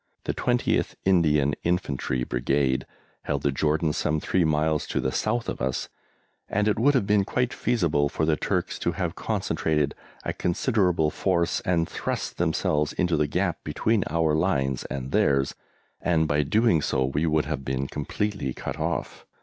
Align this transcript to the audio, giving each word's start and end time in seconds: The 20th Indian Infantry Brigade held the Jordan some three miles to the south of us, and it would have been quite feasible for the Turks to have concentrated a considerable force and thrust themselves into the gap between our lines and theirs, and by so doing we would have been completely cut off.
The 0.23 0.33
20th 0.33 0.95
Indian 1.05 1.53
Infantry 1.63 2.23
Brigade 2.23 2.87
held 3.25 3.43
the 3.43 3.51
Jordan 3.51 3.93
some 3.93 4.19
three 4.19 4.43
miles 4.43 4.87
to 4.87 4.99
the 4.99 5.11
south 5.11 5.47
of 5.47 5.61
us, 5.61 5.89
and 6.49 6.67
it 6.67 6.79
would 6.79 6.95
have 6.95 7.05
been 7.05 7.23
quite 7.23 7.53
feasible 7.53 8.09
for 8.09 8.25
the 8.25 8.35
Turks 8.35 8.79
to 8.79 8.93
have 8.93 9.13
concentrated 9.13 9.93
a 10.23 10.33
considerable 10.33 11.11
force 11.11 11.59
and 11.59 11.87
thrust 11.87 12.37
themselves 12.39 12.93
into 12.93 13.15
the 13.15 13.27
gap 13.27 13.59
between 13.63 14.03
our 14.09 14.33
lines 14.33 14.85
and 14.85 15.11
theirs, 15.11 15.53
and 16.01 16.27
by 16.27 16.39
so 16.39 16.43
doing 16.49 16.81
we 17.13 17.27
would 17.27 17.45
have 17.45 17.63
been 17.63 17.85
completely 17.85 18.55
cut 18.55 18.79
off. 18.79 19.27